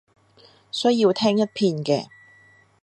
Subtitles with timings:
[0.71, 2.07] 需要聽一遍嘅